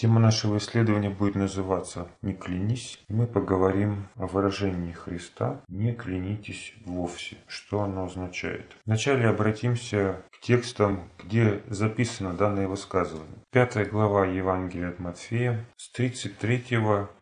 [0.00, 3.00] Тема нашего исследования будет называться «Не клянись».
[3.08, 7.36] Мы поговорим о выражении Христа «Не клянитесь вовсе».
[7.48, 8.76] Что оно означает?
[8.86, 13.42] Вначале обратимся к текстам, где записано данное высказывание.
[13.50, 16.78] Пятая глава Евангелия от Матфея с 33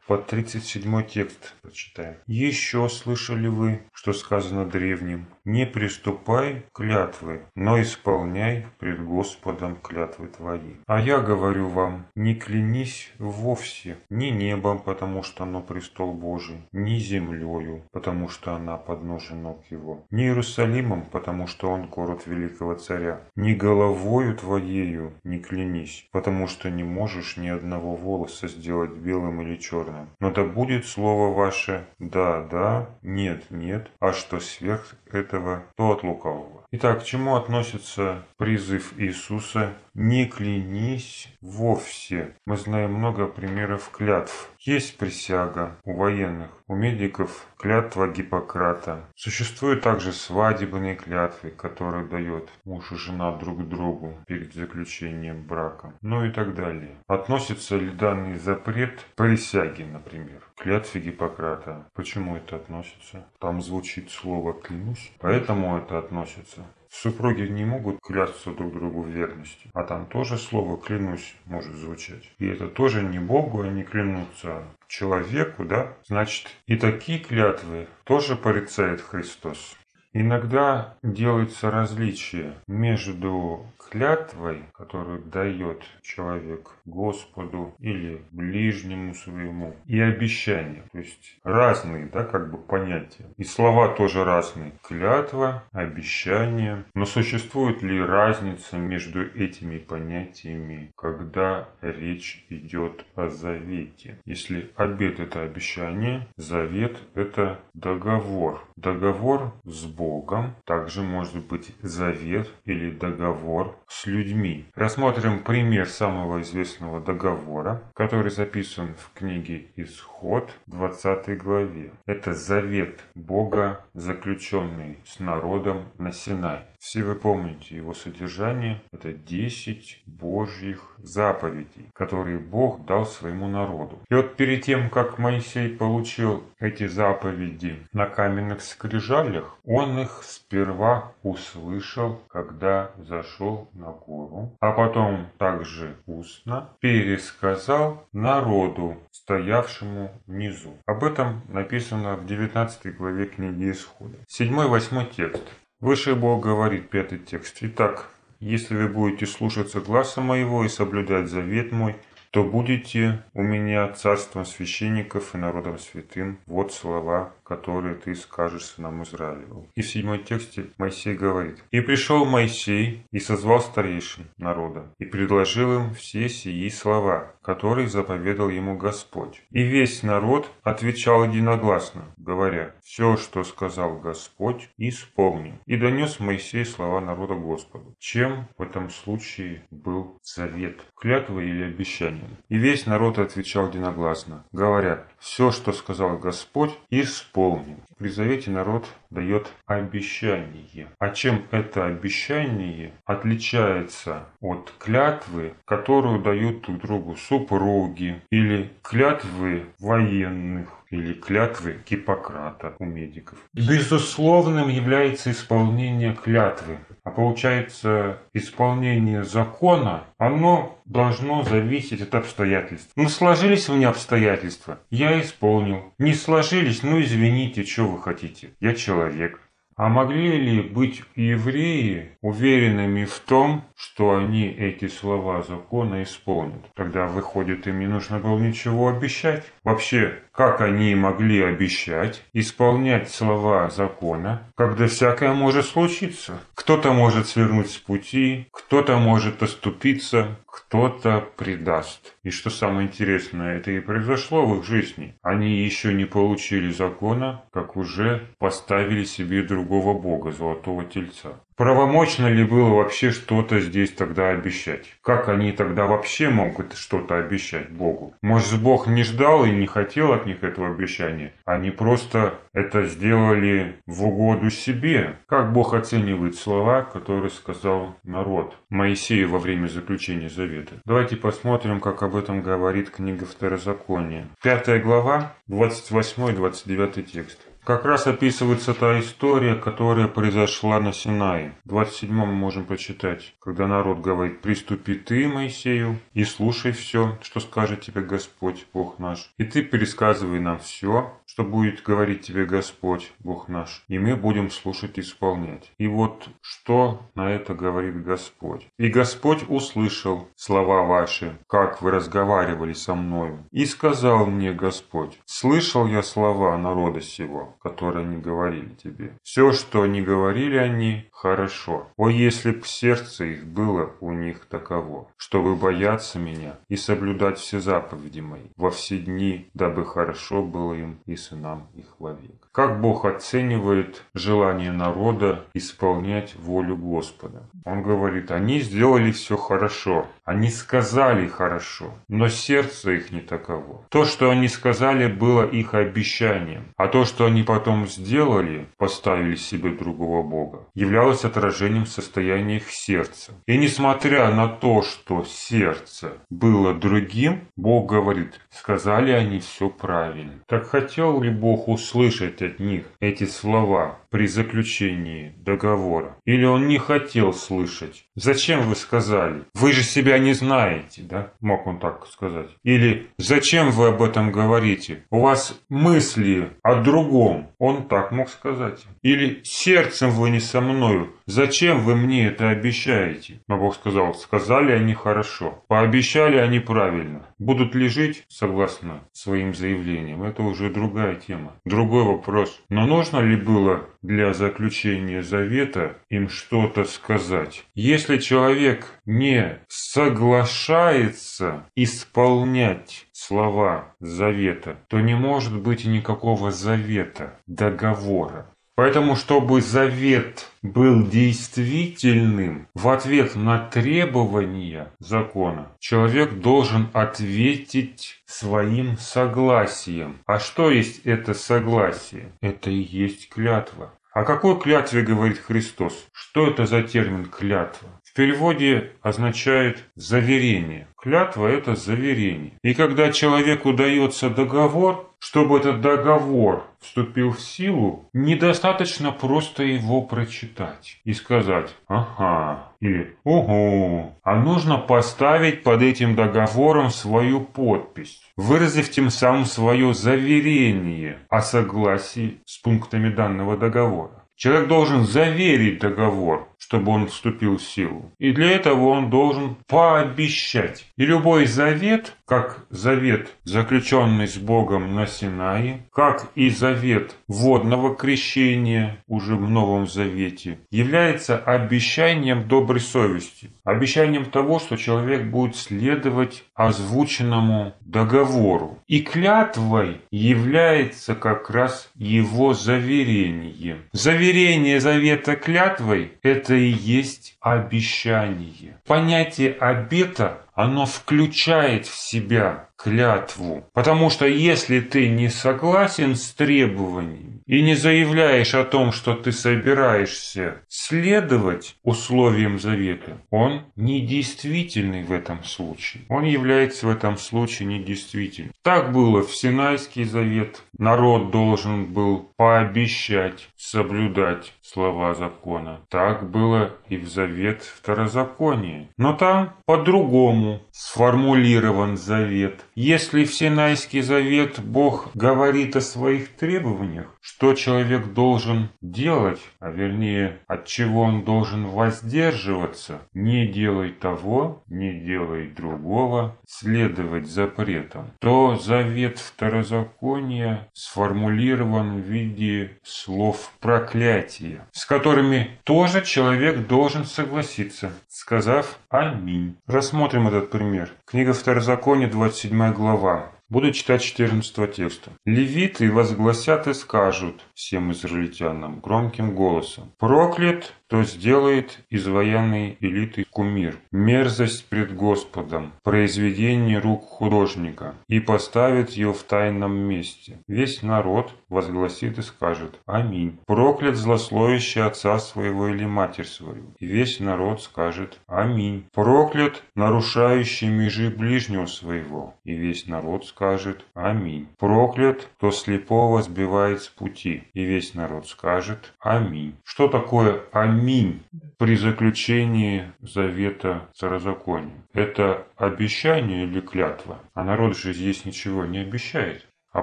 [0.06, 2.16] по 37 текст прочитаем.
[2.26, 10.74] «Еще слышали вы, что сказано древним, не приступай клятвы, но исполняй пред Господом клятвы твои.
[10.86, 16.98] А я говорю вам, не клянись вовсе, ни небом, потому что оно престол Божий, ни
[16.98, 23.20] землею, потому что она подножие ног его, ни Иерусалимом, потому что он город великого царя,
[23.34, 29.56] ни головою твоею не клянись, потому что не можешь ни одного волоса сделать белым или
[29.56, 31.86] черным, сказано, но да будет слово ваше.
[31.98, 36.64] «да, да», «нет, нет», а что сверх этого, то от лукавого.
[36.72, 42.36] Итак, к чему относится призыв Иисуса «не клянись вовсе»?
[42.44, 44.50] Мы знаем много примеров клятв.
[44.60, 49.08] Есть присяга у военных, у медиков клятва Гиппократа.
[49.14, 55.94] Существуют также свадебные клятвы, которые дает муж и жена друг другу перед заключением брака.
[56.02, 56.96] Ну и так далее.
[57.06, 60.42] Относится ли данный запрет к присяге, например?
[60.58, 61.88] Клятве Гиппократа.
[61.94, 63.26] Почему это относится?
[63.38, 66.66] Там звучит слово «клянусь», поэтому это относится.
[67.02, 72.30] Супруги не могут клясться друг другу в верности, а там тоже слово «клянусь» может звучать.
[72.38, 75.92] И это тоже не Богу они клянутся, а человеку, да?
[76.06, 79.76] Значит, и такие клятвы тоже порицает Христос.
[80.14, 90.84] Иногда делается различие между клятвой, которую дает человек Господу или ближнему своему, и обещанием.
[90.92, 93.26] То есть разные, да, как бы понятия.
[93.36, 94.72] И слова тоже разные.
[94.82, 96.84] Клятва, обещание.
[96.94, 104.18] Но существует ли разница между этими понятиями, когда речь идет о завете?
[104.24, 108.62] Если обет это обещание, завет это договор.
[108.76, 114.66] Договор с Богом, также может быть завет или договор с людьми.
[114.74, 121.92] Рассмотрим пример самого известного договора, который записан в книге Исход 20 главе.
[122.06, 126.66] Это завет Бога, заключенный с народом на Синай.
[126.86, 128.80] Все вы помните его содержание.
[128.92, 133.98] Это 10 Божьих заповедей, которые Бог дал своему народу.
[134.08, 141.12] И вот перед тем, как Моисей получил эти заповеди на каменных скрижалях, он их сперва
[141.24, 150.74] услышал, когда зашел на гору, а потом также устно пересказал народу, стоявшему внизу.
[150.86, 154.18] Об этом написано в 19 главе книги Исхода.
[154.28, 155.42] 7-8 текст.
[155.80, 157.58] Выше Бог говорит, пятый текст.
[157.60, 158.08] Итак,
[158.40, 161.96] если вы будете слушаться гласа моего и соблюдать завет мой,
[162.30, 166.38] то будете у меня царством священников и народом святым.
[166.46, 169.68] Вот слова которые ты скажешь сынам Израилеву.
[169.74, 175.76] И в седьмой тексте Моисей говорит, «И пришел Моисей и созвал старейшин народа, и предложил
[175.76, 179.42] им все сии слова, которые заповедал ему Господь.
[179.50, 185.60] И весь народ отвечал единогласно, говоря, «Все, что сказал Господь, исполним».
[185.66, 187.94] И донес Моисей слова народа Господу.
[188.00, 192.15] Чем в этом случае был завет, клятва или обещание?
[192.48, 197.80] И весь народ отвечал единогласно, говоря, «Все, что сказал Господь, исполним» исполним.
[197.98, 200.88] При завете народ дает обещание.
[200.98, 210.68] А чем это обещание отличается от клятвы, которую дают друг другу супруги или клятвы военных?
[210.96, 213.38] Или клятвы Гиппократа у медиков.
[213.52, 216.78] Безусловным является исполнение клятвы.
[217.04, 222.90] А получается, исполнение закона, оно должно зависеть от обстоятельств.
[222.96, 225.94] Ну, сложились у меня обстоятельства, я исполнил.
[225.98, 228.50] Не сложились, ну извините, что вы хотите.
[228.60, 229.40] Я человек.
[229.76, 236.64] А могли ли быть евреи уверенными в том, что они эти слова закона исполнят?
[236.74, 239.44] Тогда, выходит, им не нужно было ничего обещать.
[239.64, 246.40] Вообще, как они могли обещать исполнять слова закона, когда всякое может случиться?
[246.54, 252.16] Кто-то может свернуть с пути, кто-то может оступиться, кто-то предаст.
[252.22, 255.14] И что самое интересное, это и произошло в их жизни.
[255.22, 261.40] Они еще не получили закона, как уже поставили себе другого бога, золотого тельца.
[261.56, 264.86] Правомочно ли было вообще что-то здесь тогда обещать?
[265.02, 268.14] Как они тогда вообще могут что-то обещать Богу?
[268.22, 271.32] Может, Бог не ждал и не хотел от них этого обещания?
[271.44, 275.18] Они просто это сделали в угоду себе.
[275.26, 280.74] Как Бог оценивает слова, которые сказал народ Моисею во время заключения завета?
[280.84, 284.28] Давайте посмотрим, как об этом говорит книга Второзакония.
[284.42, 287.38] Пятая глава, 28-29 текст.
[287.66, 291.56] Как раз описывается та история, которая произошла на Синае.
[291.64, 297.40] В 27 мы можем прочитать, когда народ говорит, «Приступи ты, Моисею, и слушай все, что
[297.40, 303.12] скажет тебе Господь, Бог наш, и ты пересказывай нам все, что будет говорить тебе Господь,
[303.18, 305.70] Бог наш, и мы будем слушать и исполнять.
[305.76, 308.66] И вот что на это говорит Господь.
[308.78, 313.44] И Господь услышал слова ваши, как вы разговаривали со мною.
[313.50, 319.12] И сказал мне Господь, слышал я слова народа сего, которые они говорили тебе.
[319.22, 321.88] Все, что они говорили они, хорошо.
[321.98, 327.60] О, если б сердце их было у них таково, чтобы бояться меня и соблюдать все
[327.60, 332.45] заповеди мои во все дни, дабы хорошо было им и сынам их вовек.
[332.56, 337.42] Как Бог оценивает желание народа исполнять волю Господа?
[337.66, 343.84] Он говорит, они сделали все хорошо, они сказали хорошо, но сердце их не таково.
[343.90, 349.72] То, что они сказали, было их обещанием, а то, что они потом сделали, поставили себе
[349.72, 353.32] другого Бога, являлось отражением состояния их сердца.
[353.44, 360.40] И несмотря на то, что сердце было другим, Бог говорит, сказали они все правильно.
[360.46, 366.16] Так хотел ли Бог услышать от них эти слова при заключении договора?
[366.24, 368.05] Или он не хотел слышать?
[368.16, 369.44] Зачем вы сказали?
[369.54, 371.32] Вы же себя не знаете, да?
[371.40, 372.48] Мог он так сказать.
[372.62, 375.04] Или зачем вы об этом говорите?
[375.10, 377.48] У вас мысли о другом.
[377.58, 378.86] Он так мог сказать.
[379.02, 381.14] Или сердцем вы не со мною.
[381.26, 383.40] Зачем вы мне это обещаете?
[383.48, 385.62] Но Бог сказал, сказали они хорошо.
[385.68, 387.26] Пообещали они правильно.
[387.38, 390.22] Будут ли жить согласно своим заявлениям?
[390.22, 391.52] Это уже другая тема.
[391.66, 392.62] Другой вопрос.
[392.70, 397.64] Но нужно ли было для заключения завета им что-то сказать?
[397.74, 408.54] Если человек не соглашается исполнять слова завета, то не может быть никакого завета, договора.
[408.76, 420.18] Поэтому, чтобы завет был действительным в ответ на требования закона, человек должен ответить своим согласием.
[420.26, 422.32] А что есть это согласие?
[422.42, 423.94] Это и есть клятва.
[424.12, 426.06] О какой клятве говорит Христос?
[426.12, 427.88] Что это за термин клятва?
[428.16, 430.88] Переводе означает заверение.
[430.96, 432.54] Клятва– это заверение.
[432.62, 440.98] И когда человеку дается договор, чтобы этот договор вступил в силу, недостаточно просто его прочитать
[441.04, 449.10] и сказать «ага» или «ого», а нужно поставить под этим договором свою подпись, выразив тем
[449.10, 454.22] самым свое заверение о согласии с пунктами данного договора.
[454.36, 458.12] Человек должен заверить договор, чтобы он вступил в силу.
[458.18, 460.84] И для этого он должен пообещать.
[460.96, 468.98] И любой завет, как завет, заключенный с Богом на Синае, как и завет водного крещения
[469.06, 473.50] уже в Новом Завете, является обещанием доброй совести.
[473.62, 478.78] Обещанием того, что человек будет следовать озвученному договору.
[478.88, 483.76] И клятвой является как раз его заверение.
[483.92, 488.80] Заверение завета клятвой– это и есть обещание.
[488.86, 493.64] Понятие обета, оно включает в себя клятву.
[493.72, 499.32] Потому что если ты не согласен с требованиями и не заявляешь о том, что ты
[499.32, 506.04] собираешься следовать условиям завета, он недействительный в этом случае.
[506.08, 508.52] Он является в этом случае недействительным.
[508.62, 510.62] Так было в Синайский завет.
[510.78, 515.80] Народ должен был пообещать соблюдать слова закона.
[515.88, 518.88] Так было и в завет второзакония.
[518.96, 522.64] Но там по-другому сформулирован завет.
[522.78, 530.40] Если в Синайский завет Бог говорит о своих требованиях, что человек должен делать, а вернее
[530.46, 539.20] от чего он должен воздерживаться, не делай того, не делай другого, следовать запретам, то завет
[539.20, 549.56] второзакония сформулирован в виде слов проклятия, с которыми тоже человек должен согласиться, сказав «Аминь».
[549.66, 550.90] Рассмотрим этот пример.
[551.06, 553.32] Книга Второзакония, 27 глава.
[553.48, 555.12] Буду читать 14 текста.
[555.24, 563.76] «Левиты возгласят и скажут всем израильтянам громким голосом, проклят кто сделает из военной элиты кумир,
[563.90, 570.38] мерзость пред Господом, произведение рук художника, и поставит ее в тайном месте.
[570.46, 573.38] Весь народ возгласит и скажет «Аминь».
[573.46, 578.86] Проклят злословящий отца своего или матерь свою, и весь народ скажет «Аминь».
[578.92, 584.46] Проклят нарушающий межи ближнего своего, и весь народ скажет «Аминь».
[584.58, 589.56] Проклят, кто слепого сбивает с пути, и весь народ скажет «Аминь».
[589.64, 591.22] Что такое «Аминь»?
[591.58, 594.84] При заключении завета Старозакония.
[594.92, 597.18] Это обещание или клятва?
[597.34, 599.46] А народ же здесь ничего не обещает.
[599.72, 599.82] А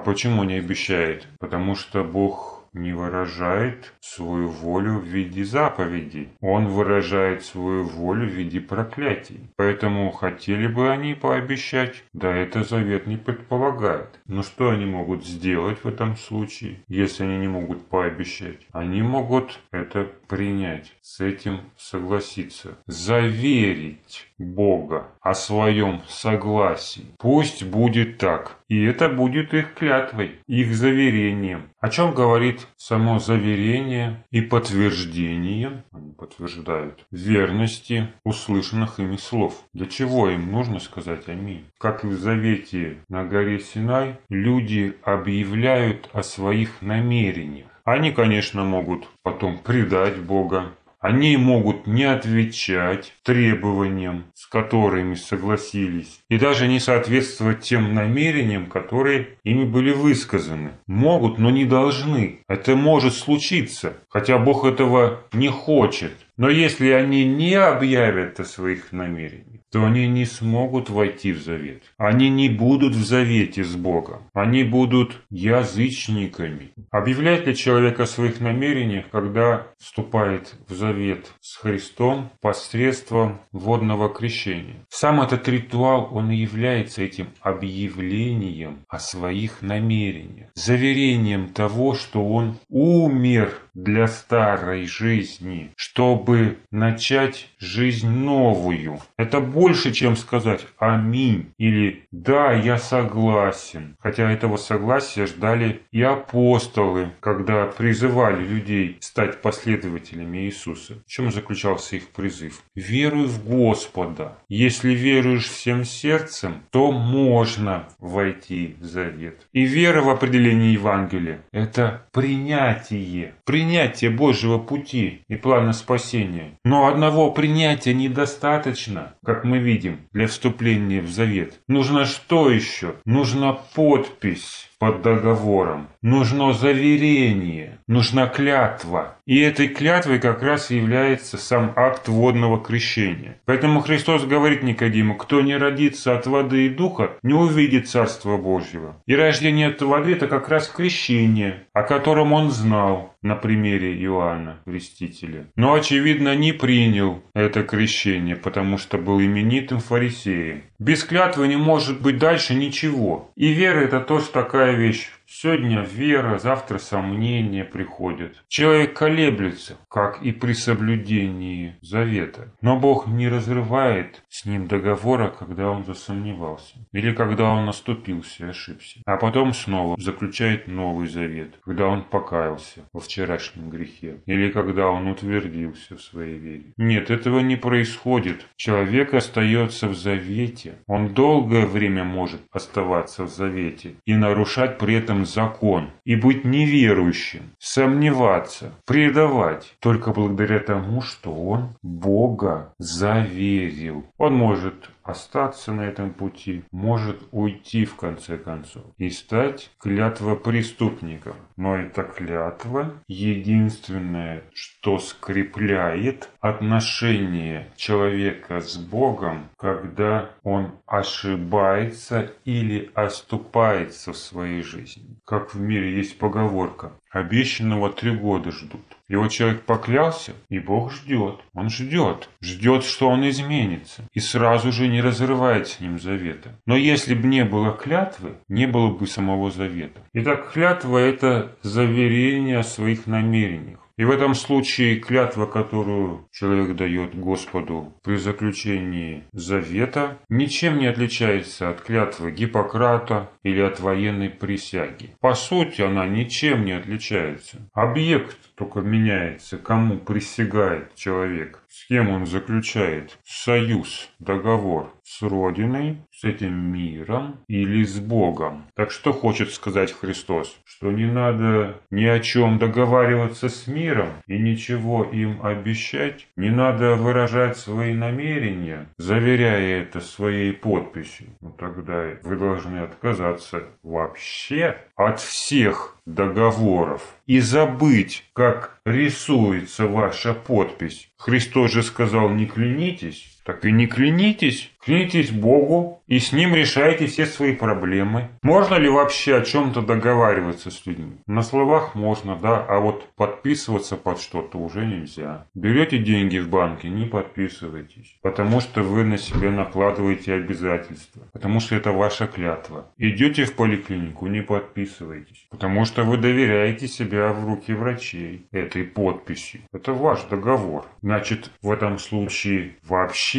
[0.00, 1.28] почему не обещает?
[1.38, 6.28] Потому что Бог не выражает свою волю в виде заповедей.
[6.40, 9.40] Он выражает свою волю в виде проклятий.
[9.56, 14.20] Поэтому хотели бы они пообещать, да это завет не предполагает.
[14.26, 18.60] Но что они могут сделать в этом случае, если они не могут пообещать?
[18.72, 27.14] Они могут это принять, с этим согласиться, заверить Бога о своем согласии.
[27.18, 28.58] Пусть будет так.
[28.74, 31.70] И это будет их клятвой, их заверением.
[31.78, 39.62] О чем говорит само заверение и подтверждение, они подтверждают, верности услышанных ими слов.
[39.74, 41.66] Для чего им нужно сказать «Аминь»?
[41.78, 47.68] Как и в Завете на горе Синай, люди объявляют о своих намерениях.
[47.84, 50.72] Они, конечно, могут потом предать Бога,
[51.04, 59.36] они могут не отвечать требованиям, с которыми согласились, и даже не соответствовать тем намерениям, которые
[59.44, 60.70] ими были высказаны.
[60.86, 62.40] Могут, но не должны.
[62.48, 66.12] Это может случиться, хотя Бог этого не хочет.
[66.36, 71.82] Но если они не объявят о своих намерениях, то они не смогут войти в завет.
[71.98, 74.22] Они не будут в завете с Богом.
[74.32, 76.70] Они будут язычниками.
[76.92, 84.86] Объявляет ли человек о своих намерениях, когда вступает в завет с Христом посредством водного крещения?
[84.88, 92.58] Сам этот ритуал, он и является этим объявлением о своих намерениях, заверением того, что он
[92.68, 99.00] умер для старой жизни, чтобы начать жизнь новую.
[99.16, 103.96] Это больше, чем сказать «Аминь» или «Да, я согласен».
[104.00, 111.02] Хотя этого согласия ждали и апостолы, когда призывали людей стать последователями Иисуса.
[111.06, 112.62] В чем заключался их призыв?
[112.74, 114.38] «Веруй в Господа.
[114.48, 119.46] Если веруешь всем сердцем, то можно войти в завет».
[119.52, 123.34] И вера в определении Евангелия– это принятие.
[123.44, 126.58] Принятие принятия Божьего пути и плана спасения.
[126.66, 131.60] Но одного принятия недостаточно, как мы видим, для вступления в завет.
[131.66, 132.96] Нужно что еще?
[133.06, 135.88] Нужна подпись под договором.
[136.04, 139.16] Нужно заверение, нужна клятва.
[139.24, 143.38] И этой клятвой как раз является сам акт водного крещения.
[143.46, 149.00] Поэтому Христос говорит Никодиму, кто не родится от воды и духа, не увидит Царства Божьего.
[149.06, 154.58] И рождение от воды– это как раз крещение, о котором он знал на примере Иоанна
[154.66, 155.46] Крестителя.
[155.56, 160.64] Но, очевидно, не принял это крещение, потому что был именитым фарисеем.
[160.78, 163.30] Без клятвы не может быть дальше ничего.
[163.36, 165.08] И вера– это тоже такая вещь.
[165.36, 168.44] Сегодня вера, завтра сомнения приходят.
[168.46, 172.52] Человек колеблется, как и при соблюдении завета.
[172.60, 176.74] Но Бог не разрывает с ним договора, когда он засомневался.
[176.92, 178.98] Или когда он наступился и ошибся.
[179.06, 184.16] А потом снова заключает новый завет, когда он покаялся во вчерашнем грехе.
[184.26, 186.64] Или когда он утвердился в своей вере.
[186.76, 188.44] Нет, этого не происходит.
[188.56, 190.78] Человек остается в завете.
[190.88, 197.52] Он долгое время может оставаться в завете и нарушать при этом закон и быть неверующим,
[197.60, 204.04] сомневаться, предавать только благодаря тому, что он Бога заверил.
[204.24, 211.36] Он может остаться на этом пути, может уйти в конце концов и стать клятвопреступником.
[211.56, 224.12] Но эта клятва единственное, что скрепляет отношение человека с Богом, когда он ошибается или оступается
[224.12, 225.16] в своей жизни.
[225.24, 228.84] Как в мире есть поговорка Обещанного три года ждут.
[229.06, 231.42] И вот человек поклялся, и Бог ждет.
[231.54, 232.28] Он ждет.
[232.40, 234.02] Ждет, что он изменится.
[234.14, 236.50] И сразу же не разрывает с ним завета.
[236.66, 240.00] Но если бы не было клятвы, не было бы самого завета.
[240.12, 243.80] Итак, клятва– это заверение о своих намерениях.
[243.96, 251.70] И в этом случае клятва, которую человек дает Господу при заключении завета, ничем не отличается
[251.70, 255.14] от клятвы Гиппократа или от военной присяги.
[255.20, 257.68] По сути, она ничем не отличается.
[257.72, 266.22] Объект только меняется, кому присягает человек, с кем он заключает союз, договор с Родиной, с
[266.22, 268.66] этим миром или с Богом.
[268.76, 270.56] Так что хочет сказать Христос?
[270.64, 276.94] Что не надо ни о чем договариваться с миром и ничего им обещать, не надо
[276.94, 281.26] выражать свои намерения, заверяя это своей подписью.
[281.40, 291.10] Ну тогда вы должны отказаться вообще от всех договоров и забыть, как рисуется ваша подпись.
[291.16, 294.70] Христос же сказал, не клянитесь, так и не клянитесь.
[294.84, 298.28] Клянитесь Богу и с Ним решайте все свои проблемы.
[298.42, 301.16] Можно ли вообще о чем-то договариваться с людьми?
[301.26, 305.46] На словах можно, да, а вот подписываться под что-то уже нельзя.
[305.54, 311.76] Берете деньги в банке, не подписывайтесь, потому что вы на себя накладываете обязательства, потому что
[311.76, 312.86] это ваша клятва.
[312.98, 319.62] Идете в поликлинику, не подписывайтесь, потому что вы доверяете себя в руки врачей этой подписью.
[319.72, 320.84] Это ваш договор.
[321.00, 323.33] Значит, в этом случае вообще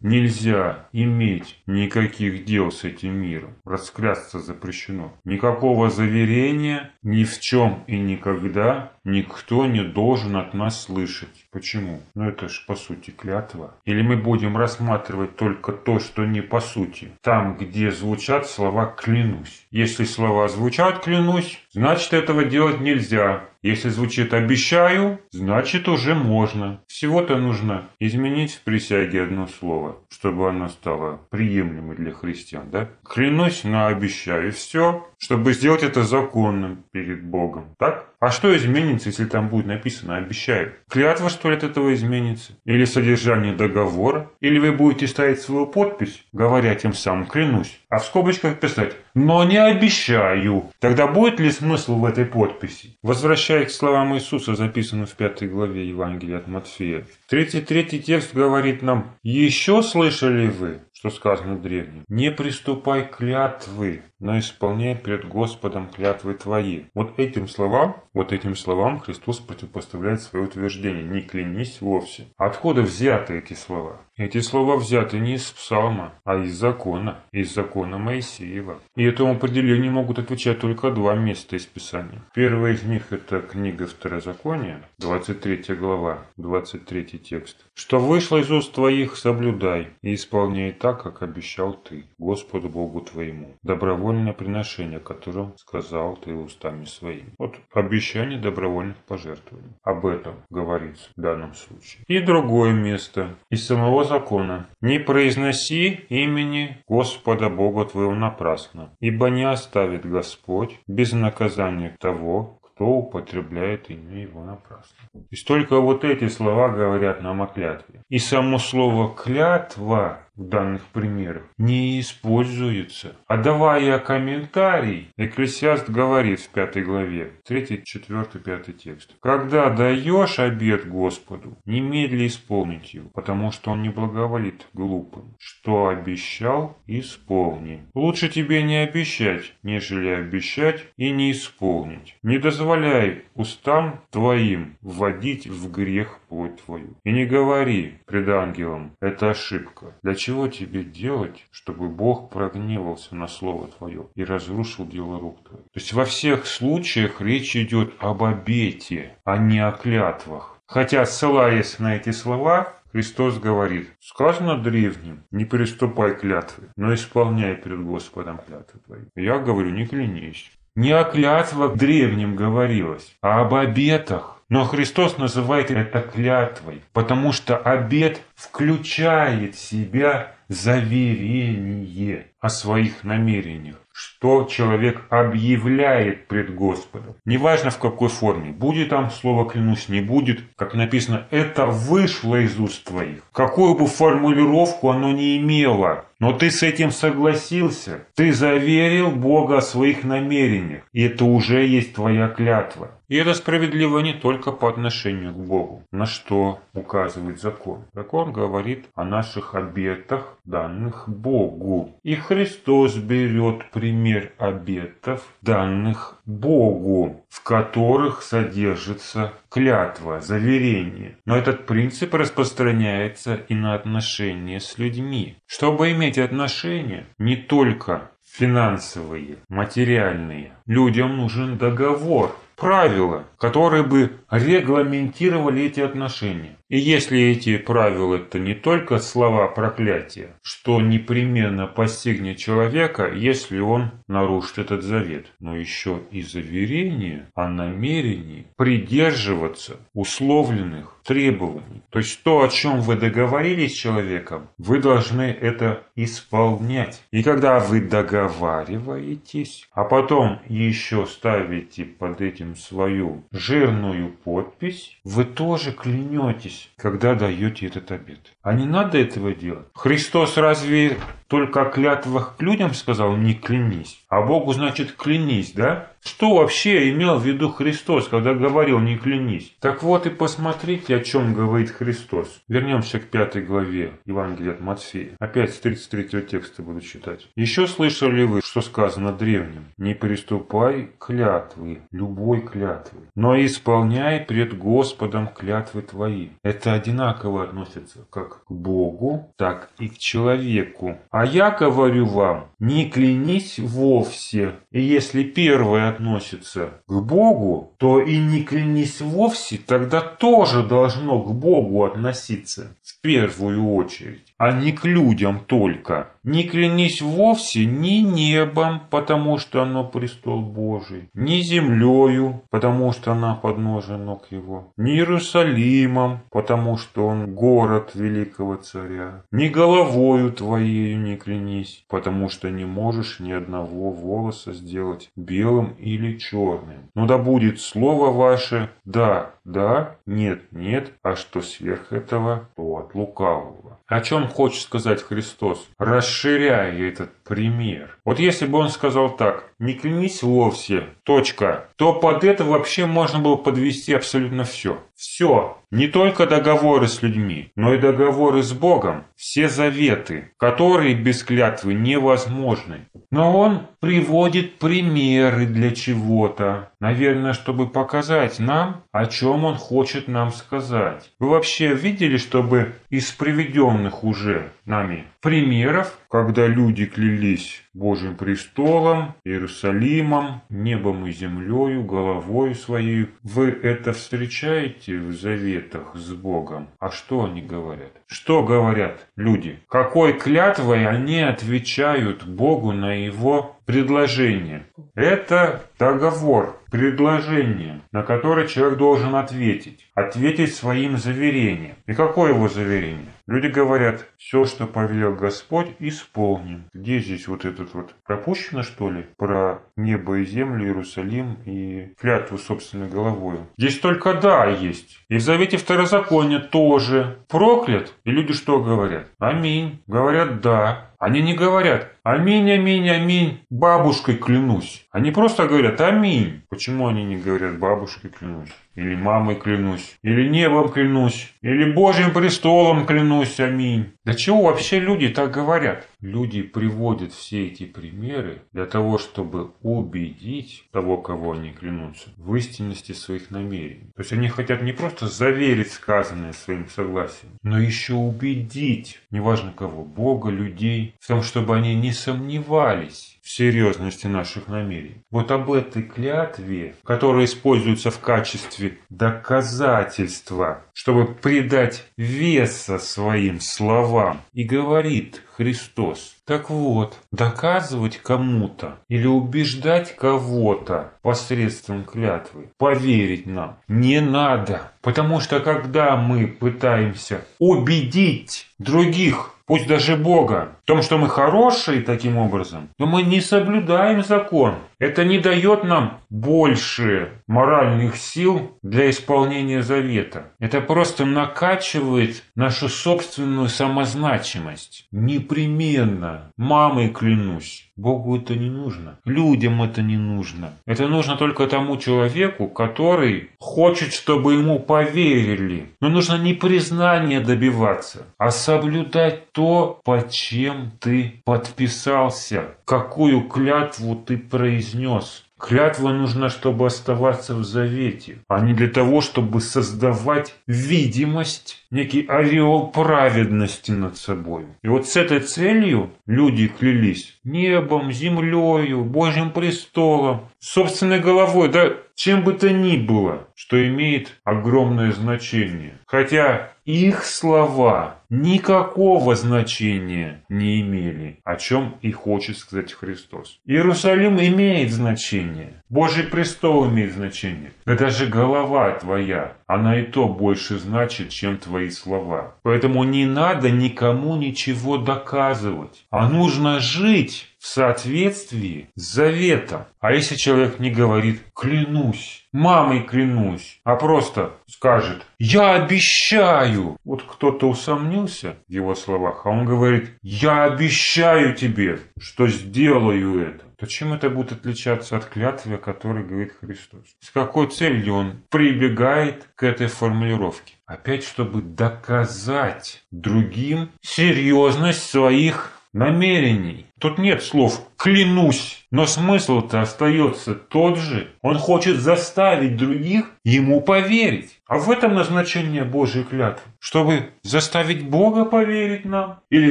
[0.00, 3.54] нельзя иметь никаких дел с этим миром.
[3.64, 5.12] Расклясться запрещено.
[5.24, 11.46] Никакого заверения ни в чем и никогда никто не должен от нас слышать.
[11.50, 12.00] Почему?
[12.14, 13.74] Ну это ж по сути клятва.
[13.84, 17.12] Или мы будем рассматривать только то, что не по сути.
[17.22, 19.66] Там, где звучат слова «клянусь».
[19.70, 23.44] Если слова звучат «клянусь», значит этого делать нельзя.
[23.62, 26.82] Если звучит «обещаю», значит уже можно.
[26.86, 32.70] Всего-то нужно изменить в присяге одно слово, чтобы оно стало приемлемой для христиан.
[32.70, 32.88] Да?
[33.04, 34.52] Клянусь на обещаю.
[34.52, 37.74] Все, чтобы сделать это законным перед Богом.
[37.78, 38.09] Так?
[38.20, 40.74] А что изменится, если там будет написано «обещаю»?
[40.90, 42.52] Клятва, что ли, от этого изменится?
[42.66, 44.30] Или содержание договора?
[44.40, 49.42] Или вы будете ставить свою подпись, говоря тем самым «клянусь», а в скобочках писать «но
[49.44, 50.70] не обещаю».
[50.80, 52.98] Тогда будет ли смысл в этой подписи?
[53.02, 57.06] Возвращаясь к словам Иисуса, записанным в пятой главе Евангелия от Матфея.
[57.26, 62.04] Третий, третий текст говорит нам «Еще слышали вы, что сказано древним.
[62.08, 66.84] Не приступай клятвы, но исполняй перед Господом клятвы твои.
[66.94, 71.02] Вот этим словам, вот этим словам Христос противопоставляет свое утверждение.
[71.02, 72.26] Не клянись вовсе.
[72.36, 74.02] Откуда взяты эти слова?
[74.20, 78.78] Эти слова взяты не из псалма, а из закона, из закона Моисеева.
[78.94, 82.20] И этому определению могут отвечать только два места из Писания.
[82.34, 87.64] Первое из них это книга Второзакония, 23 глава, 23 текст.
[87.72, 93.56] «Что вышло из уст твоих, соблюдай, и исполняй так, как обещал ты, Господу Богу твоему,
[93.62, 97.32] добровольное приношение, которым сказал ты устами своими.
[97.38, 99.72] Вот обещание добровольных пожертвований.
[99.82, 102.04] Об этом говорится в данном случае.
[102.06, 104.66] И другое место из самого закона.
[104.82, 112.84] Не произноси имени Господа Бога твоего напрасно, ибо не оставит Господь без наказания того, кто
[112.86, 114.96] употребляет имя его напрасно.
[115.12, 118.02] То есть только вот эти слова говорят нам о клятве.
[118.08, 123.16] И само слово «клятва» в данных примерах не используется.
[123.26, 129.14] А давая комментарий, Экклесиаст говорит в пятой главе, 3, 4, 5 текст.
[129.20, 135.34] Когда даешь обед Господу, немедли исполнить его, потому что он не благоволит глупым.
[135.38, 137.82] Что обещал, исполни.
[137.94, 142.16] Лучше тебе не обещать, нежели обещать и не исполнить.
[142.22, 146.96] Не дозволяй устам твоим вводить в грех плоть твою.
[147.04, 149.94] И не говори пред ангелом, это ошибка.
[150.02, 155.64] Для чего тебе делать, чтобы Бог прогневался на слово твое и разрушил дело рук твоих?
[155.64, 160.58] То есть во всех случаях речь идет об обете, а не о клятвах.
[160.66, 167.82] Хотя, ссылаясь на эти слова, Христос говорит, сказано древним, не приступай клятвы, но исполняй перед
[167.82, 169.04] Господом клятвы твои.
[169.16, 170.50] Я говорю, не клянись.
[170.76, 174.39] Не о клятвах древним говорилось, а об обетах.
[174.50, 183.76] Но Христос называет это клятвой, потому что обет включает в себя заверение о своих намерениях
[183.92, 187.16] что человек объявляет пред Господом.
[187.26, 188.50] Неважно в какой форме.
[188.50, 190.40] Будет там слово «клянусь», не будет.
[190.56, 193.22] Как написано, это вышло из уст твоих.
[193.32, 196.06] Какую бы формулировку оно ни имело.
[196.20, 198.06] Но ты с этим согласился.
[198.14, 200.82] Ты заверил Бога о своих намерениях.
[200.92, 202.90] И это уже есть твоя клятва.
[203.08, 207.84] И это справедливо не только по отношению к Богу, на что указывает закон.
[207.92, 211.96] Закон он говорит о наших обетах, данных Богу.
[212.02, 221.18] И Христос берет пример обетов, данных Богу, в которых содержится клятва, заверение.
[221.26, 225.36] Но этот принцип распространяется и на отношения с людьми.
[225.46, 235.80] Чтобы иметь отношения не только финансовые, материальные, людям нужен договор, правила, которые бы регламентировали эти
[235.80, 236.56] отношения.
[236.70, 243.90] И если эти правила это не только слова проклятия, что непременно постигнет человека, если он
[244.06, 251.82] нарушит этот завет, но еще и заверение о намерении придерживаться условленных требований.
[251.90, 257.02] То есть то, о чем вы договорились с человеком, вы должны это исполнять.
[257.10, 265.72] И когда вы договариваетесь, а потом еще ставите под этим свою жирную подпись, вы тоже
[265.72, 268.34] клянетесь, когда даете этот обет.
[268.42, 269.66] А не надо этого делать.
[269.74, 275.92] Христос разве только о клятвах к людям сказал «не клянись», а Богу значит «клянись», да?
[276.02, 279.54] Что вообще имел в виду Христос, когда говорил «не клянись»?
[279.60, 282.40] Так вот и посмотрите, о чем говорит Христос.
[282.48, 285.10] Вернемся к пятой главе Евангелия от Матфея.
[285.20, 287.28] Опять с 33 текста буду читать.
[287.36, 289.66] «Еще слышали вы, что сказано древним?
[289.76, 296.30] Не приступай клятвы, любой клятвы, но исполняй пред Господом клятвы твои».
[296.42, 300.98] Это одинаково относится как к Богу, так и к человеку.
[301.10, 303.58] А я говорю вам, не клянись
[304.00, 304.54] вовсе.
[304.70, 311.32] И если первое относится к Богу, то и не клянись вовсе, тогда тоже должно к
[311.34, 316.08] Богу относиться в первую очередь а не к людям только.
[316.24, 323.34] Не клянись вовсе ни небом, потому что оно престол Божий, ни землею, потому что она
[323.34, 331.16] подножие ног его, ни Иерусалимом, потому что он город великого царя, ни головою твоею не
[331.16, 336.90] клянись, потому что не можешь ни одного волоса сделать белым или черным.
[336.94, 342.94] Но да будет слово ваше «да», «да», «нет», «нет», а что сверх этого, то от
[342.94, 343.80] лукавого.
[343.86, 347.98] О чем хочет сказать Христос, расширяя этот пример?
[348.04, 353.18] Вот если бы он сказал так, не клянись вовсе, точка, то под это вообще можно
[353.18, 354.78] было подвести абсолютно все.
[354.96, 355.56] Все.
[355.70, 359.04] Не только договоры с людьми, но и договоры с Богом.
[359.16, 362.88] Все заветы, которые без клятвы невозможны.
[363.10, 366.70] Но он приводит примеры для чего-то.
[366.80, 371.10] Наверное, чтобы показать нам, о чем он хочет нам сказать.
[371.18, 380.42] Вы вообще видели, чтобы из приведенных уже нами примеров, когда люди клялись Божьим престолом, Иерусалимом,
[380.48, 383.08] небом и землею, головой своей.
[383.22, 386.68] Вы это встречаете в заветах с Богом?
[386.78, 387.92] А что они говорят?
[388.06, 389.60] Что говорят люди?
[389.68, 394.66] Какой клятвой они отвечают Богу на его предложение?
[394.94, 399.86] Это договор, предложение, на которое человек должен ответить.
[399.94, 401.76] Ответить своим заверением.
[401.86, 403.06] И какое его заверение?
[403.26, 406.64] Люди говорят, все, что повелел Господь, исполним.
[406.74, 409.06] Где здесь вот этот вот пропущено, что ли?
[409.16, 413.38] Про небо и землю, Иерусалим и клятву собственной головой.
[413.56, 414.98] Здесь только да есть.
[415.08, 417.18] И в Завете Второзакония тоже.
[417.28, 417.94] Проклят.
[418.04, 419.06] И люди что говорят?
[419.18, 419.80] Аминь.
[419.86, 420.89] Говорят да.
[421.00, 424.86] Они не говорят «Аминь, аминь, аминь, бабушкой клянусь».
[424.92, 426.42] Они просто говорят «Аминь».
[426.50, 428.50] Почему они не говорят «бабушкой клянусь»?
[428.74, 433.94] Или «мамой клянусь», или «небом клянусь», или «божьим престолом клянусь, аминь».
[434.04, 435.88] Для чего вообще люди так говорят?
[436.00, 442.92] Люди приводят все эти примеры для того, чтобы убедить того, кого они клянутся, в истинности
[442.92, 443.92] своих намерений.
[443.94, 449.84] То есть они хотят не просто заверить сказанное своим согласием, но еще убедить, неважно кого,
[449.84, 455.02] Бога, людей, в том, чтобы они не сомневались в серьезности наших намерений.
[455.10, 464.44] Вот об этой клятве, которая используется в качестве доказательства, чтобы придать веса своим словам, и
[464.44, 466.16] говорит Христос.
[466.26, 474.70] Так вот, доказывать кому-то или убеждать кого-то посредством клятвы, поверить нам не надо.
[474.82, 482.16] Потому что когда мы пытаемся убедить других, пусть даже Бога, том, что мы хорошие таким
[482.16, 484.54] образом, то мы не соблюдаем закон.
[484.78, 490.32] Это не дает нам больше моральных сил для исполнения завета.
[490.38, 494.86] Это просто накачивает нашу собственную самозначимость.
[494.92, 496.30] Непременно.
[496.36, 497.70] Мамой клянусь.
[497.80, 498.98] Богу это не нужно.
[499.04, 500.52] Людям это не нужно.
[500.66, 505.70] Это нужно только тому человеку, который хочет, чтобы ему поверили.
[505.80, 514.18] Но нужно не признание добиваться, а соблюдать то, под чем ты подписался, какую клятву ты
[514.18, 515.24] произнес.
[515.40, 522.68] Клятва нужна, чтобы оставаться в завете, а не для того, чтобы создавать видимость, некий ореол
[522.68, 524.44] праведности над собой.
[524.62, 532.22] И вот с этой целью люди клялись небом, землею, Божьим престолом, собственной головой, да чем
[532.22, 535.78] бы то ни было, что имеет огромное значение.
[535.86, 543.40] Хотя их слова никакого значения не имели, о чем и хочет сказать Христос.
[543.46, 550.58] Иерусалим имеет значение, Божий престол имеет значение, да даже голова твоя, она и то больше
[550.58, 552.34] значит, чем твои слова.
[552.42, 559.64] Поэтому не надо никому ничего доказывать, а нужно жить в соответствии с заветом.
[559.80, 567.48] А если человек не говорит «клянусь», «мамой клянусь», а просто скажет «я обещаю», вот кто-то
[567.48, 573.94] усомнился в его словах, а он говорит «я обещаю тебе, что сделаю это», то чем
[573.94, 576.84] это будет отличаться от клятвы, о которой говорит Христос?
[577.00, 580.54] С какой целью он прибегает к этой формулировке?
[580.66, 586.66] Опять, чтобы доказать другим серьезность своих намерений.
[586.78, 591.10] Тут нет слов «клянусь», но смысл-то остается тот же.
[591.22, 594.40] Он хочет заставить других ему поверить.
[594.46, 596.42] А в этом назначение Божьей клятвы.
[596.58, 599.50] Чтобы заставить Бога поверить нам или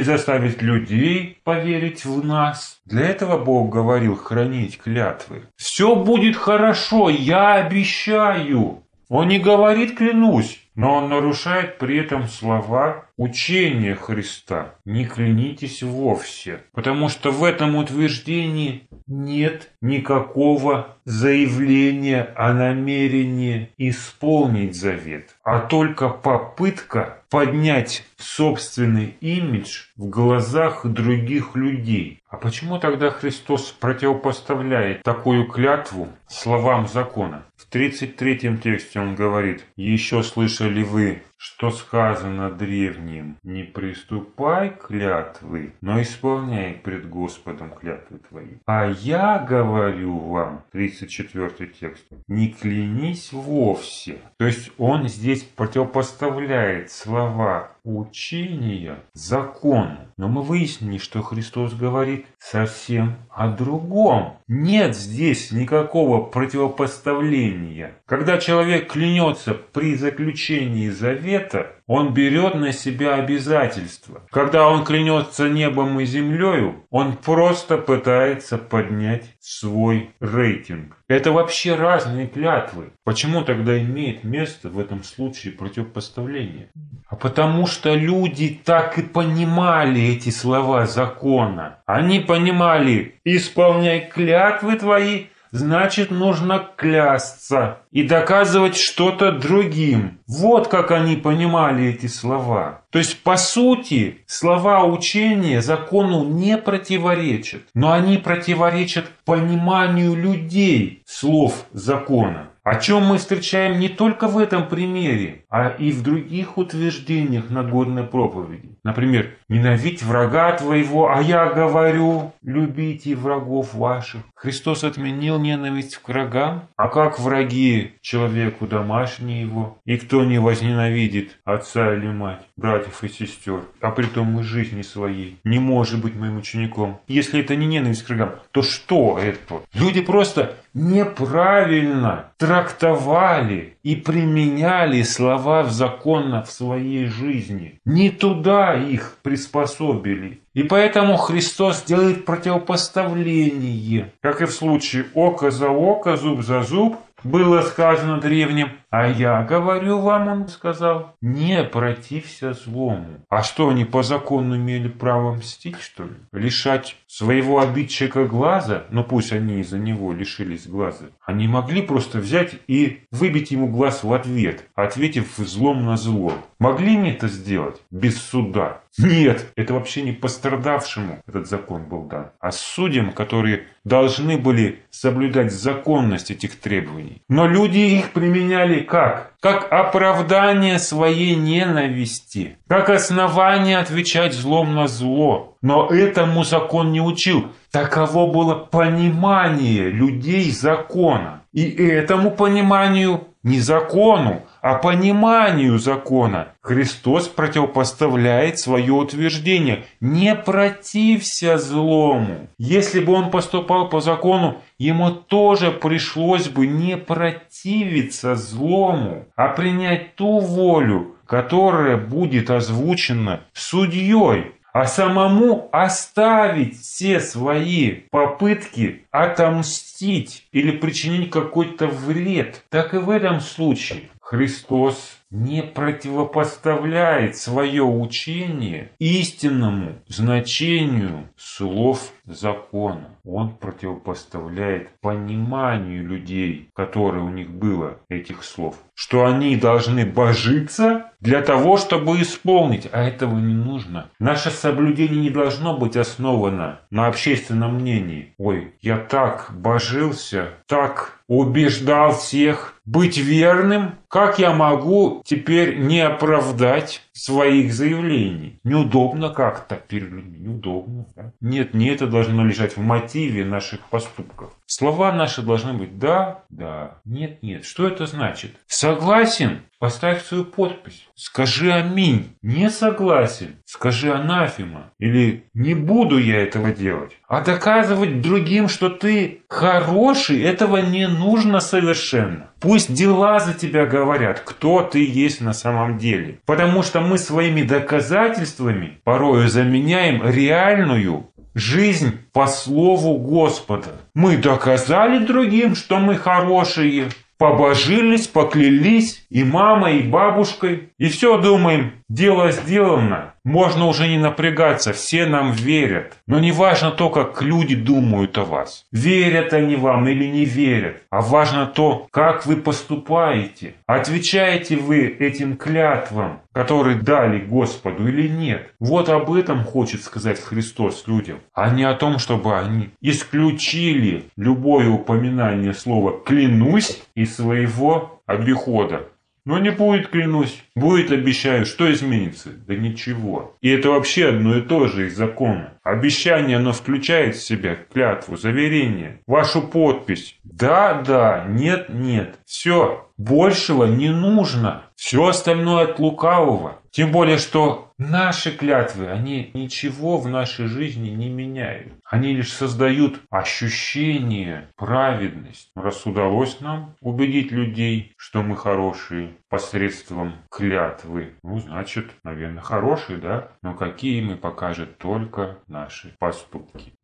[0.00, 2.80] заставить людей поверить в нас.
[2.84, 5.44] Для этого Бог говорил хранить клятвы.
[5.56, 8.82] Все будет хорошо, я обещаю.
[9.08, 14.76] Он не говорит «клянусь», но он нарушает при этом слова учения Христа.
[14.86, 25.36] Не клянитесь вовсе, потому что в этом утверждении нет никакого заявления о намерении исполнить завет,
[25.42, 32.22] а только попытка поднять собственный имидж в глазах других людей.
[32.28, 37.44] А почему тогда Христос противопоставляет такую клятву словам закона?
[37.56, 46.02] В 33 тексте он говорит, «Еще слышали вы что сказано древним, не приступай клятвы, но
[46.02, 48.58] исполняй пред Господом клятвы твои.
[48.66, 54.18] А я говорю вам, 34 текст, не клянись вовсе.
[54.36, 59.98] То есть он здесь противопоставляет слова учения закону.
[60.16, 64.38] Но мы выяснили, что Христос говорит совсем о другом.
[64.48, 67.94] Нет здесь никакого противопоставления.
[68.06, 74.22] Когда человек клянется при заключении завета, он берет на себя обязательства.
[74.30, 80.96] Когда он клянется небом и землею, он просто пытается поднять свой рейтинг.
[81.08, 82.92] Это вообще разные клятвы.
[83.02, 86.70] Почему тогда имеет место в этом случае противопоставление?
[87.08, 91.80] А потому что люди так и понимали эти слова закона.
[91.86, 100.20] Они понимали, исполняй клятвы твои, значит нужно клясться и доказывать что-то другим.
[100.26, 102.82] Вот как они понимали эти слова.
[102.90, 111.66] То есть, по сути, слова учения закону не противоречат, но они противоречат пониманию людей слов
[111.72, 112.50] закона.
[112.62, 118.04] О чем мы встречаем не только в этом примере, а и в других утверждениях Нагорной
[118.04, 118.76] проповеди.
[118.82, 124.22] Например, «Ненавидь врага твоего, а я говорю, любите врагов ваших».
[124.34, 129.78] Христос отменил ненависть к врагам, а как враги человеку домашний его?
[129.84, 134.82] И кто не возненавидит отца или мать, братьев и сестер, а при том и жизни
[134.82, 137.00] своей, не может быть моим учеником.
[137.06, 139.60] Если это не ненависть к врагам, то что это?
[139.74, 147.80] Люди просто неправильно трактовали и применяли слова в законно в своей жизни.
[147.84, 150.40] Не туда их приспособили.
[150.54, 154.12] И поэтому Христос делает противопоставление.
[154.20, 159.42] Как и в случае око за око, зуб за зуб, было сказано древним, А я
[159.42, 163.24] говорю вам, он сказал, не протився злому.
[163.28, 166.16] А что, они по закону имели право мстить, что ли?
[166.32, 168.84] Лишать своего обидчика глаза?
[168.90, 171.06] Ну пусть они из-за него лишились глаза.
[171.24, 176.32] Они могли просто взять и выбить ему глаз в ответ, ответив злом на зло.
[176.58, 178.80] Могли они это сделать без суда?
[179.02, 185.52] Нет, это вообще не пострадавшему этот закон был дан, а судьям, которые должны были соблюдать
[185.52, 187.22] законность этих требований.
[187.28, 189.34] Но люди их применяли как?
[189.40, 195.56] Как оправдание своей ненависти, как основание отвечать злом на зло.
[195.62, 197.52] Но этому закон не учил.
[197.70, 201.42] Таково было понимание людей закона.
[201.52, 206.48] И этому пониманию не закону, а пониманию закона.
[206.60, 212.48] Христос противопоставляет свое утверждение «не протився злому».
[212.58, 220.16] Если бы он поступал по закону, ему тоже пришлось бы не противиться злому, а принять
[220.16, 231.30] ту волю, которая будет озвучена судьей а самому оставить все свои попытки отомстить или причинить
[231.30, 232.64] какой-то вред.
[232.70, 243.08] Так и в этом случае Христос не противопоставляет свое учение истинному значению слов закона.
[243.24, 248.76] Он противопоставляет пониманию людей, которое у них было, этих слов.
[248.94, 254.10] Что они должны божиться для того, чтобы исполнить, а этого не нужно.
[254.18, 258.34] Наше соблюдение не должно быть основано на общественном мнении.
[258.38, 267.02] Ой, я так божился, так убеждал всех быть верным, как я могу теперь не оправдать
[267.12, 268.60] своих заявлений?
[268.64, 271.06] Неудобно как-то перед людьми, неудобно.
[271.16, 271.32] Да?
[271.40, 274.52] Нет, не это должно лежать в мотиве наших поступков.
[274.66, 277.64] Слова наши должны быть «да», «да», «нет», «нет».
[277.64, 278.52] Что это значит?
[278.68, 279.62] Согласен?
[279.80, 281.08] Поставь свою подпись.
[281.14, 282.36] Скажи аминь.
[282.42, 283.56] Не согласен.
[283.64, 284.92] Скажи анафема.
[284.98, 287.12] Или не буду я этого делать.
[287.26, 292.50] А доказывать другим, что ты хороший, этого не нужно совершенно.
[292.60, 296.40] Пусть дела за тебя говорят, кто ты есть на самом деле.
[296.44, 303.92] Потому что мы своими доказательствами порою заменяем реальную жизнь по слову Господа.
[304.14, 310.90] Мы доказали другим, что мы хорошие, побожились, поклялись и мамой, и бабушкой.
[310.98, 313.34] И все думаем, дело сделано.
[313.44, 316.18] Можно уже не напрягаться, все нам верят.
[316.26, 318.84] Но не важно то, как люди думают о вас.
[318.92, 321.02] Верят они вам или не верят.
[321.10, 323.74] А важно то, как вы поступаете.
[323.86, 328.74] Отвечаете вы этим клятвам, которые дали Господу или нет.
[328.78, 331.38] Вот об этом хочет сказать Христос людям.
[331.54, 339.06] А не о том, чтобы они исключили любое упоминание слова «клянусь» из своего обихода.
[339.44, 340.62] Но не будет, клянусь.
[340.74, 341.66] Будет, обещаю.
[341.66, 342.50] Что изменится?
[342.50, 343.56] Да ничего.
[343.60, 345.74] И это вообще одно и то же из закона.
[345.82, 350.38] Обещание, оно включает в себя клятву, заверение, вашу подпись.
[350.44, 352.38] Да, да, нет, нет.
[352.44, 354.84] Все, большего не нужно.
[355.00, 356.78] Все остальное от лукавого.
[356.90, 361.94] Тем более, что наши клятвы, они ничего в нашей жизни не меняют.
[362.04, 365.70] Они лишь создают ощущение праведности.
[365.74, 373.52] Раз удалось нам убедить людей, что мы хорошие посредством клятвы, ну, значит, наверное, хорошие, да?
[373.62, 376.92] Но какие мы покажет только наши поступки.